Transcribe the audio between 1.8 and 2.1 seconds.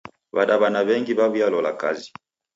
kazi.